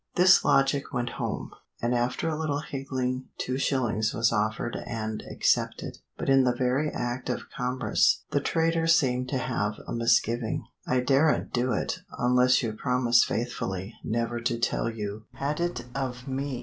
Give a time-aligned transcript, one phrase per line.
[0.15, 5.99] This logic went home, and after a little higgling two shillings was offered and accepted,
[6.17, 10.63] but in the very act of commerce the trader seemed to have a misgiving.
[10.87, 16.27] "I daren't do it unless you promise faithfully never to tell you had it of
[16.27, 16.59] me.